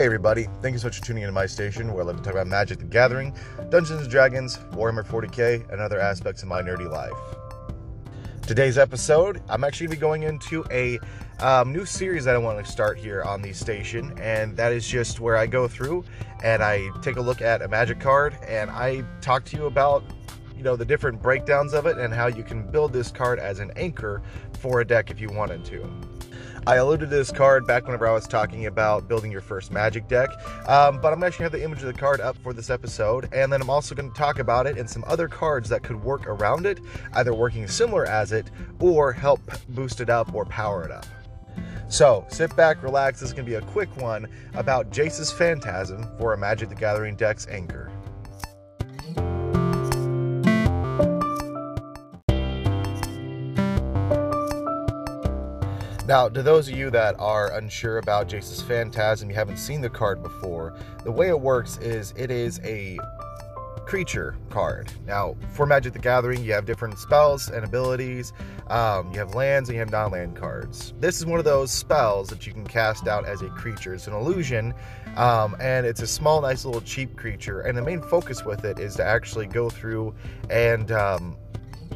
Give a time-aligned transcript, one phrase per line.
[0.00, 2.22] Hey everybody, thank you so much for tuning into my station where I love to
[2.22, 3.36] talk about Magic the Gathering,
[3.68, 7.12] Dungeons & Dragons, Warhammer 40k, and other aspects of my nerdy life.
[8.40, 10.98] Today's episode, I'm actually going to be going into a
[11.44, 14.88] um, new series that I want to start here on the station, and that is
[14.88, 16.06] just where I go through
[16.42, 20.02] and I take a look at a Magic card and I talk to you about
[20.56, 23.58] you know the different breakdowns of it and how you can build this card as
[23.58, 24.22] an anchor
[24.60, 26.09] for a deck if you wanted to.
[26.66, 30.06] I alluded to this card back whenever I was talking about building your first Magic
[30.08, 30.28] deck,
[30.68, 33.50] um, but I'm actually have the image of the card up for this episode, and
[33.50, 36.26] then I'm also going to talk about it and some other cards that could work
[36.26, 36.78] around it,
[37.14, 41.06] either working similar as it or help boost it up or power it up.
[41.88, 43.20] So sit back, relax.
[43.20, 46.74] This is going to be a quick one about Jace's Phantasm for a Magic the
[46.74, 47.90] Gathering deck's anchor.
[56.10, 59.88] Now, to those of you that are unsure about Jace's Phantasm, you haven't seen the
[59.88, 62.98] card before, the way it works is it is a
[63.86, 64.90] creature card.
[65.06, 68.32] Now, for Magic the Gathering, you have different spells and abilities.
[68.66, 70.94] Um, you have lands and you have non land cards.
[70.98, 73.94] This is one of those spells that you can cast out as a creature.
[73.94, 74.74] It's an illusion,
[75.16, 77.60] um, and it's a small, nice little cheap creature.
[77.60, 80.12] And the main focus with it is to actually go through
[80.50, 81.36] and um,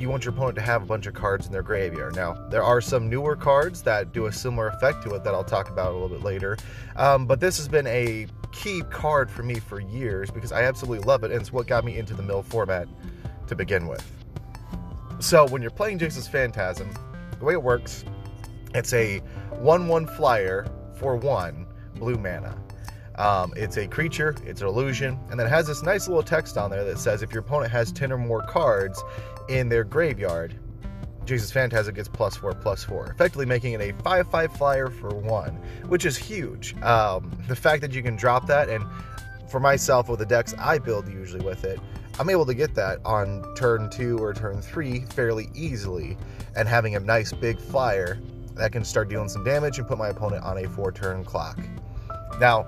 [0.00, 2.16] you want your opponent to have a bunch of cards in their graveyard.
[2.16, 5.44] Now, there are some newer cards that do a similar effect to it that I'll
[5.44, 6.56] talk about a little bit later.
[6.96, 11.06] Um, but this has been a key card for me for years because I absolutely
[11.06, 12.88] love it, and it's what got me into the mill format
[13.46, 14.04] to begin with.
[15.18, 16.90] So, when you're playing Jace's Phantasm,
[17.38, 18.04] the way it works,
[18.74, 19.18] it's a
[19.50, 22.56] 1 1 flyer for 1 blue mana.
[23.16, 26.56] Um, it's a creature, it's an illusion, and then it has this nice little text
[26.56, 29.02] on there that says if your opponent has 10 or more cards
[29.50, 30.54] in their graveyard,
[31.26, 35.10] Jace's Phantasm gets plus four, plus four, effectively making it a 5 5 flyer for
[35.10, 35.54] one,
[35.86, 36.74] which is huge.
[36.82, 38.84] Um, the fact that you can drop that, and
[39.48, 41.78] for myself, with the decks I build usually with it,
[42.18, 46.16] I'm able to get that on turn two or turn three fairly easily,
[46.56, 48.18] and having a nice big flyer
[48.54, 51.58] that can start dealing some damage and put my opponent on a four turn clock.
[52.38, 52.66] Now,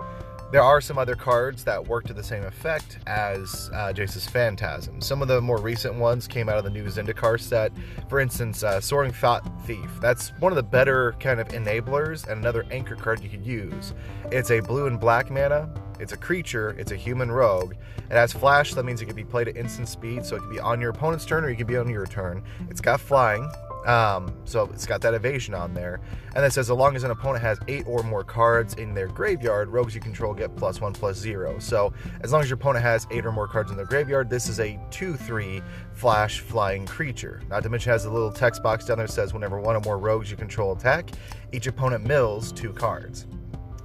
[0.53, 5.01] there are some other cards that work to the same effect as uh, Jace's Phantasm.
[5.01, 7.73] Some of the more recent ones came out of the new Zendikar set.
[8.11, 9.91] For instance, uh, Soaring Thought Thief.
[10.03, 13.95] That's one of the better kind of enablers and another anchor card you could use.
[14.31, 15.71] It's a blue and black mana.
[15.99, 16.77] It's a creature.
[16.79, 17.73] It's a human rogue.
[17.97, 18.75] It has flash.
[18.75, 20.91] That means it can be played at instant speed, so it can be on your
[20.91, 22.43] opponent's turn or you can be on your turn.
[22.69, 23.51] It's got flying.
[23.87, 26.01] Um, so it's got that evasion on there.
[26.35, 29.09] And it says, as long as an opponent has eight or more cards in their
[29.09, 31.59] graveyard, rogues you control get plus one, plus zero.
[31.59, 34.49] So as long as your opponent has eight or more cards in their graveyard, this
[34.49, 35.63] is a 2 3
[35.93, 37.43] flash flying creature.
[37.49, 39.81] Not to mention, has a little text box down there that says, whenever one or
[39.81, 41.11] more rogues you control attack,
[41.53, 43.27] each opponent mills two cards.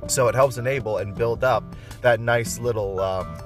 [0.08, 3.00] So it helps enable and build up that nice little.
[3.00, 3.38] Um,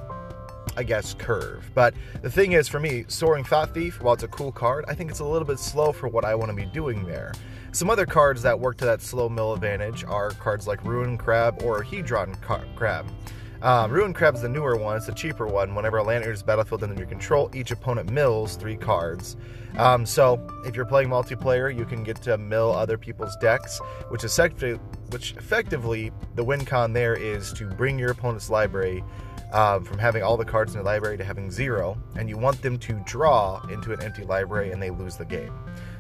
[0.77, 1.69] I guess, curve.
[1.73, 4.93] But the thing is, for me, Soaring Thought Thief, while it's a cool card, I
[4.93, 7.33] think it's a little bit slow for what I want to be doing there.
[7.73, 11.61] Some other cards that work to that slow mill advantage are cards like Ruin Crab
[11.63, 12.35] or Hedron
[12.75, 13.07] Crab.
[13.61, 15.75] Um, Ruin Crab's the newer one, it's the cheaper one.
[15.75, 19.37] Whenever a land enters battlefield under your control, each opponent mills three cards.
[19.77, 23.79] Um, so, if you're playing multiplayer, you can get to mill other people's decks,
[24.09, 24.79] which, effectively,
[25.11, 29.03] which effectively, the win con there is to bring your opponent's library
[29.51, 32.61] um, from having all the cards in their library to having zero, and you want
[32.61, 35.53] them to draw into an empty library and they lose the game.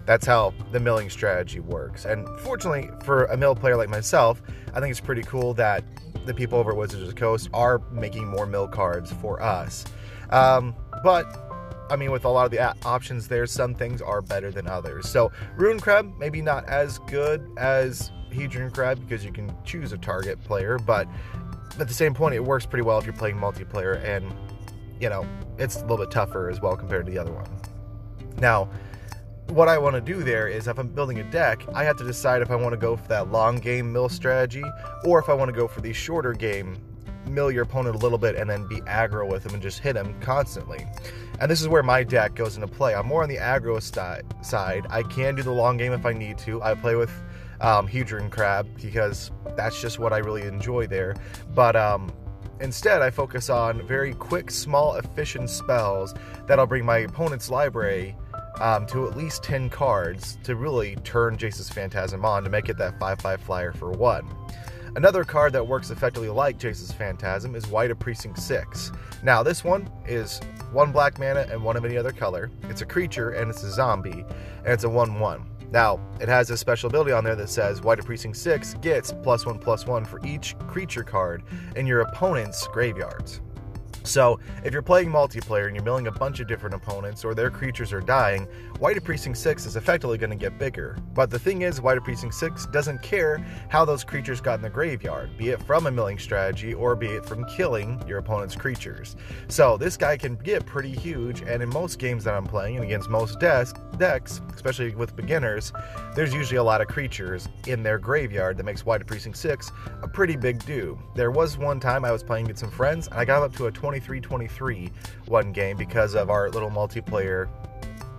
[0.05, 2.05] That's how the milling strategy works.
[2.05, 4.41] And fortunately, for a mill player like myself,
[4.73, 5.83] I think it's pretty cool that
[6.25, 9.85] the people over at Wizards of the Coast are making more mill cards for us.
[10.31, 11.25] Um, but
[11.89, 15.09] I mean, with a lot of the options there, some things are better than others.
[15.09, 19.97] So, Ruin Crab, maybe not as good as Hedron Crab because you can choose a
[19.97, 21.07] target player, but
[21.79, 24.33] at the same point, it works pretty well if you're playing multiplayer, and
[24.99, 25.25] you know,
[25.57, 27.47] it's a little bit tougher as well compared to the other one.
[28.37, 28.69] Now,
[29.47, 32.03] what I want to do there is if I'm building a deck, I have to
[32.03, 34.63] decide if I want to go for that long game mill strategy
[35.03, 36.77] or if I want to go for the shorter game
[37.27, 39.95] mill your opponent a little bit and then be aggro with him and just hit
[39.95, 40.85] him constantly.
[41.39, 42.93] And this is where my deck goes into play.
[42.95, 43.81] I'm more on the aggro
[44.43, 44.87] side.
[44.89, 46.61] I can do the long game if I need to.
[46.61, 47.11] I play with
[47.61, 51.15] um, Hedron Crab because that's just what I really enjoy there.
[51.55, 52.11] But um,
[52.59, 56.13] instead, I focus on very quick, small, efficient spells
[56.47, 58.15] that'll bring my opponent's library
[58.59, 62.77] um, to at least 10 cards to really turn Jace's Phantasm on to make it
[62.77, 64.27] that 5 5 flyer for one.
[64.97, 68.91] Another card that works effectively like Jace's Phantasm is Wight of Precinct 6.
[69.23, 70.41] Now, this one is
[70.73, 72.51] one black mana and one of any other color.
[72.63, 74.25] It's a creature and it's a zombie,
[74.65, 75.45] and it's a 1 1.
[75.71, 79.13] Now, it has a special ability on there that says Wight of Precinct 6 gets
[79.23, 81.43] plus one plus one for each creature card
[81.77, 83.41] in your opponent's graveyards.
[84.03, 87.51] So, if you're playing multiplayer and you're milling a bunch of different opponents or their
[87.51, 88.47] creatures are dying,
[88.79, 90.97] Wight of Precinct 6 is effectively going to get bigger.
[91.13, 93.37] But the thing is, Wight of Precinct 6 doesn't care
[93.69, 97.07] how those creatures got in the graveyard, be it from a milling strategy or be
[97.07, 99.15] it from killing your opponent's creatures.
[99.47, 102.85] So, this guy can get pretty huge, and in most games that I'm playing and
[102.85, 105.71] against most decks, decks, especially with beginners,
[106.15, 109.71] there's usually a lot of creatures in their graveyard that makes Wight of Precinct 6
[110.01, 110.97] a pretty big do.
[111.15, 113.67] There was one time I was playing with some friends, and I got up to
[113.67, 114.89] a 23 23
[115.27, 117.49] one game because of our little multiplayer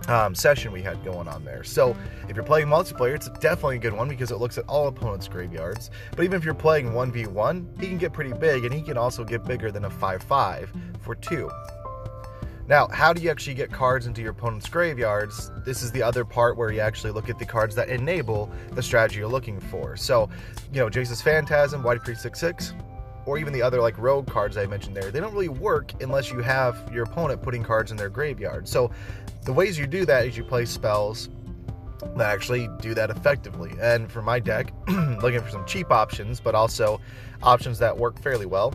[0.07, 1.63] um, session we had going on there.
[1.63, 1.97] So
[2.29, 5.27] if you're playing multiplayer, it's definitely a good one because it looks at all opponents'
[5.27, 5.89] graveyards.
[6.15, 9.23] But even if you're playing 1v1, he can get pretty big and he can also
[9.23, 10.67] get bigger than a 5-5
[11.01, 11.49] for 2.
[12.67, 15.51] Now, how do you actually get cards into your opponent's graveyards?
[15.65, 18.83] This is the other part where you actually look at the cards that enable the
[18.83, 19.97] strategy you're looking for.
[19.97, 20.29] So,
[20.71, 22.73] you know, Jace's Phantasm, White Priest 6 6,
[23.25, 26.31] or even the other like rogue cards I mentioned there, they don't really work unless
[26.31, 28.67] you have your opponent putting cards in their graveyard.
[28.67, 28.91] So
[29.43, 31.29] the ways you do that is you play spells
[32.15, 33.71] that actually do that effectively.
[33.81, 36.99] And for my deck, looking for some cheap options, but also
[37.41, 38.73] options that work fairly well,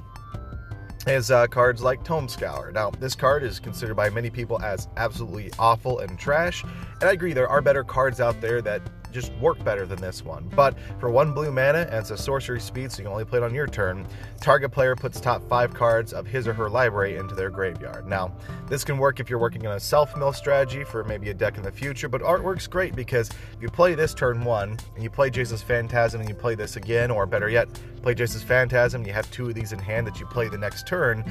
[1.06, 2.70] is uh, cards like Tome Scour.
[2.72, 6.64] Now, this card is considered by many people as absolutely awful and trash,
[7.00, 10.24] and I agree there are better cards out there that just work better than this
[10.24, 10.50] one.
[10.54, 13.38] But for one blue mana, and it's a sorcery speed, so you can only play
[13.38, 14.06] it on your turn,
[14.40, 18.06] target player puts top five cards of his or her library into their graveyard.
[18.06, 18.32] Now,
[18.66, 21.56] this can work if you're working on a self mill strategy for maybe a deck
[21.56, 25.02] in the future, but art works great because if you play this turn one, and
[25.02, 27.68] you play Jace's Phantasm, and you play this again, or better yet,
[28.02, 30.86] play Jace's Phantasm, you have two of these in hand that you play the next
[30.86, 31.24] turn,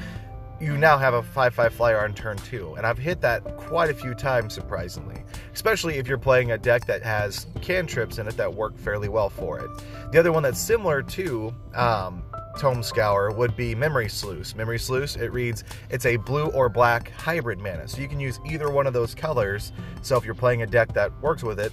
[0.60, 3.94] you now have a 5-5 flyer on turn 2 and i've hit that quite a
[3.94, 5.22] few times surprisingly
[5.52, 9.30] especially if you're playing a deck that has cantrips in it that work fairly well
[9.30, 9.70] for it
[10.12, 12.22] the other one that's similar to um,
[12.58, 14.56] Tome Scour would be Memory Sluice.
[14.56, 17.86] Memory Sluice, it reads, it's a blue or black hybrid mana.
[17.86, 19.70] So you can use either one of those colors.
[20.02, 21.72] So if you're playing a deck that works with it,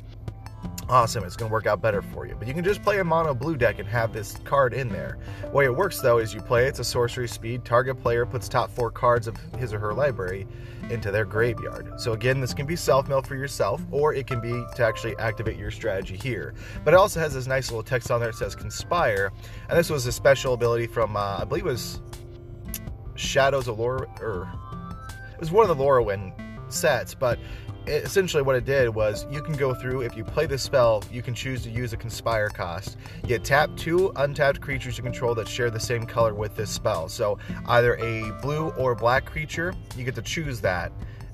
[0.90, 2.36] awesome, it's going to work out better for you.
[2.38, 5.18] But you can just play a mono blue deck and have this card in there.
[5.42, 8.48] The way it works though is you play it's a sorcery speed, target player puts
[8.48, 10.48] top four cards of his or her library
[10.90, 12.00] into their graveyard.
[12.00, 15.58] So again, this can be self-mill for yourself, or it can be to actually activate
[15.58, 16.54] your strategy here.
[16.84, 19.32] But it also has this nice little text on there that says Conspire,
[19.70, 22.02] and this was a special ability from, uh, I believe it was
[23.16, 24.48] Shadows of Laura, or
[25.34, 26.34] it was one of the Lorwyn
[26.72, 27.40] sets, but
[27.88, 31.22] essentially what it did was you can go through if you play this spell you
[31.22, 32.98] can choose to use a conspire cost.
[33.28, 37.10] You tap two untapped creatures you control that share the same color with this spell.
[37.10, 37.38] So
[37.68, 40.92] either a blue or black creature you get to choose that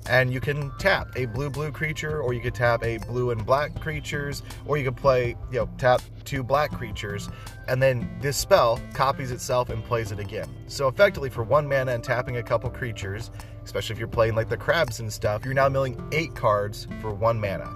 [0.08, 3.44] and you can tap a blue blue creature or you could tap a blue and
[3.46, 7.28] black creatures or you could play you know tap two black creatures
[7.68, 10.48] and then this spell copies itself and plays it again.
[10.66, 13.30] So effectively for one mana and tapping a couple creatures
[13.64, 17.12] especially if you're playing like the crabs and stuff you're now milling eight cards for
[17.12, 17.70] one mana.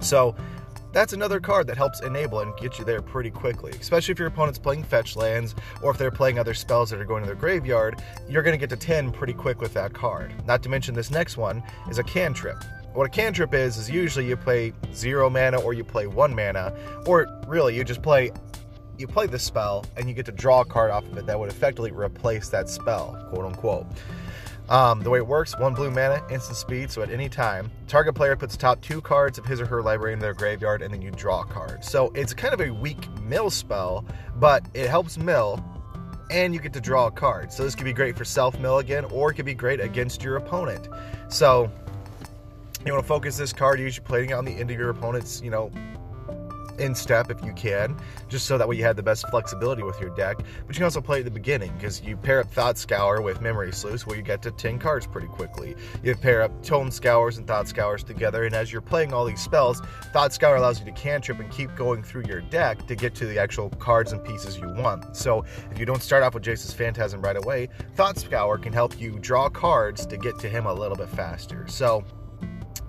[0.00, 0.34] So
[0.96, 3.70] that's another card that helps enable and get you there pretty quickly.
[3.78, 7.04] Especially if your opponent's playing fetch lands or if they're playing other spells that are
[7.04, 10.32] going to their graveyard, you're going to get to 10 pretty quick with that card.
[10.46, 12.64] Not to mention this next one is a cantrip.
[12.94, 16.74] What a cantrip is, is usually you play zero mana or you play one mana,
[17.04, 18.32] or really you just play
[18.96, 21.38] you play the spell and you get to draw a card off of it that
[21.38, 23.86] would effectively replace that spell, quote unquote.
[24.68, 28.16] Um, the way it works, one blue mana, instant speed, so at any time, target
[28.16, 31.00] player puts top two cards of his or her library in their graveyard, and then
[31.00, 31.84] you draw a card.
[31.84, 34.04] So it's kind of a weak mill spell,
[34.36, 35.64] but it helps mill,
[36.32, 37.52] and you get to draw a card.
[37.52, 40.22] So this could be great for self mill again, or it could be great against
[40.22, 40.88] your opponent.
[41.28, 41.70] So
[42.84, 45.40] you want to focus this card, usually playing it on the end of your opponent's,
[45.42, 45.70] you know,
[46.78, 47.96] in step if you can,
[48.28, 50.38] just so that way you have the best flexibility with your deck.
[50.38, 53.40] But you can also play at the beginning because you pair up Thought Scour with
[53.40, 55.76] Memory Sluice where you get to 10 cards pretty quickly.
[56.02, 59.40] You pair up Tome Scours and Thought Scours together, and as you're playing all these
[59.40, 59.80] spells,
[60.12, 63.26] Thought Scour allows you to cantrip and keep going through your deck to get to
[63.26, 65.16] the actual cards and pieces you want.
[65.16, 69.00] So if you don't start off with Jace's Phantasm right away, Thought Scour can help
[69.00, 71.66] you draw cards to get to him a little bit faster.
[71.68, 72.04] So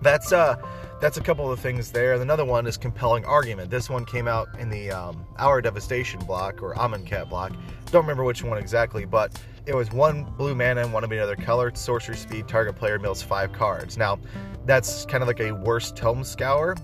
[0.02, 0.56] that's uh
[1.00, 2.14] that's a couple of things there.
[2.14, 3.70] And another one is compelling argument.
[3.70, 7.54] This one came out in the um, Hour Devastation block or Amonkhet block.
[7.92, 11.36] Don't remember which one exactly, but it was one blue mana and one of another
[11.36, 11.72] color.
[11.76, 13.98] Sorcery speed, target player mills five cards.
[13.98, 14.20] Now,
[14.66, 16.76] that's kind of like a worse Tome Scour,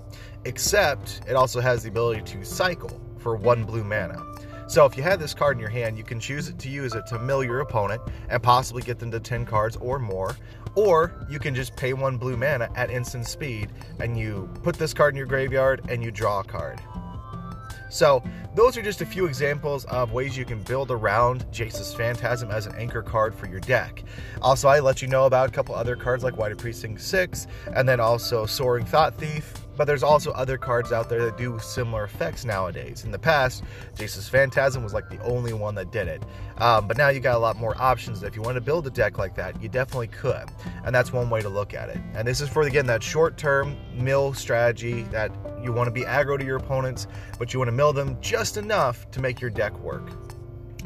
[0.45, 4.32] except it also has the ability to cycle for one blue mana.
[4.67, 6.95] So if you have this card in your hand, you can choose it to use
[6.95, 10.35] it to mill your opponent and possibly get them to 10 cards or more.
[10.75, 14.93] Or you can just pay one blue mana at instant speed and you put this
[14.93, 16.81] card in your graveyard and you draw a card.
[17.93, 18.23] So,
[18.55, 22.65] those are just a few examples of ways you can build around Jace's Phantasm as
[22.65, 24.03] an anchor card for your deck.
[24.41, 27.45] Also, I let you know about a couple other cards like Wight of Precinct 6,
[27.75, 31.57] and then also Soaring Thought Thief, but there's also other cards out there that do
[31.59, 33.03] similar effects nowadays.
[33.03, 33.63] In the past,
[33.97, 36.23] Jace's Phantasm was like the only one that did it.
[36.57, 38.23] Um, but now you got a lot more options.
[38.23, 40.45] If you want to build a deck like that, you definitely could.
[40.85, 41.97] And that's one way to look at it.
[42.13, 45.31] And this is for, again, that short term mill strategy that
[45.63, 47.07] you want to be aggro to your opponents,
[47.39, 50.09] but you want to mill them just enough to make your deck work.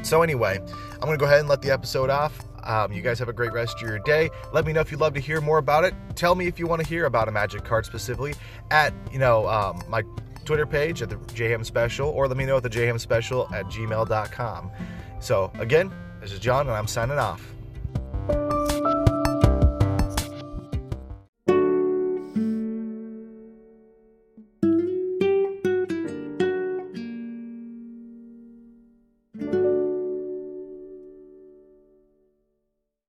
[0.04, 0.60] So, anyway,
[0.94, 2.40] I'm going to go ahead and let the episode off.
[2.68, 4.30] Um, you guys have a great rest of your day.
[4.54, 5.94] Let me know if you'd love to hear more about it.
[6.16, 8.36] Tell me if you want to hear about a magic card specifically
[8.70, 10.04] at, you know, um, my
[10.46, 13.66] Twitter page at the JHam Special, or let me know at the JHam Special at
[13.66, 14.72] gmail.com.
[15.20, 17.57] So, again, this is John, and I'm signing off.